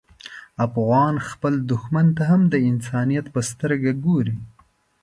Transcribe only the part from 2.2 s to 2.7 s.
هم د